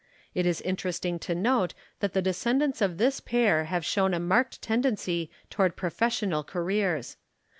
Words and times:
It 0.33 0.47
is 0.47 0.61
interesting 0.61 1.19
to 1.19 1.35
note 1.35 1.75
that 1.99 2.13
the 2.13 2.23
descendants 2.23 2.81
of 2.81 2.97
this 2.97 3.19
pair 3.19 3.65
have 3.65 3.85
shown 3.85 4.15
a 4.15 4.19
marked 4.19 4.59
tendency 4.59 5.29
toward 5.51 5.75
professional 5.75 6.43
careers. 6.43 7.17